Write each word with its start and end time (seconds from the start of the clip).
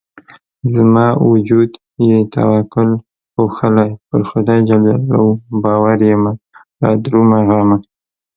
زما 0.73 1.05
وجود 1.31 1.71
يې 2.07 2.17
توکل 2.33 2.89
پوښلی 3.35 3.89
پر 4.07 4.21
خدای 4.29 4.59
ج 4.67 4.69
باور 5.63 5.99
يمه 6.11 6.33
رادرومه 6.83 7.39
غمه 7.47 7.77